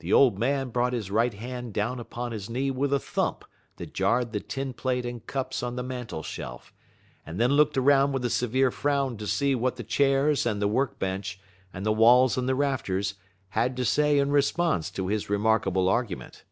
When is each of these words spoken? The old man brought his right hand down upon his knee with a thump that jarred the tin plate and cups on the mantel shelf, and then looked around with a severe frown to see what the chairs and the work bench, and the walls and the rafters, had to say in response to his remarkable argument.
The 0.00 0.12
old 0.12 0.36
man 0.36 0.70
brought 0.70 0.92
his 0.92 1.08
right 1.08 1.32
hand 1.32 1.72
down 1.72 2.00
upon 2.00 2.32
his 2.32 2.50
knee 2.50 2.72
with 2.72 2.92
a 2.92 2.98
thump 2.98 3.44
that 3.76 3.94
jarred 3.94 4.32
the 4.32 4.40
tin 4.40 4.72
plate 4.72 5.06
and 5.06 5.24
cups 5.24 5.62
on 5.62 5.76
the 5.76 5.84
mantel 5.84 6.24
shelf, 6.24 6.72
and 7.24 7.38
then 7.38 7.52
looked 7.52 7.78
around 7.78 8.10
with 8.10 8.24
a 8.24 8.30
severe 8.30 8.72
frown 8.72 9.16
to 9.18 9.28
see 9.28 9.54
what 9.54 9.76
the 9.76 9.84
chairs 9.84 10.44
and 10.44 10.60
the 10.60 10.66
work 10.66 10.98
bench, 10.98 11.38
and 11.72 11.86
the 11.86 11.92
walls 11.92 12.36
and 12.36 12.48
the 12.48 12.56
rafters, 12.56 13.14
had 13.50 13.76
to 13.76 13.84
say 13.84 14.18
in 14.18 14.32
response 14.32 14.90
to 14.90 15.06
his 15.06 15.30
remarkable 15.30 15.88
argument. 15.88 16.42